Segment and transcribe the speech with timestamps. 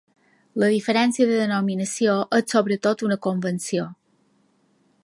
[0.61, 3.89] La diferència de denominació és sobretot una convenció.